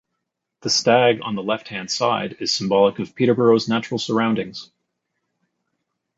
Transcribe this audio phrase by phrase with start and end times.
[0.61, 4.71] The stag on the left-hand side is symbolic of Peterborough's natural surroundings.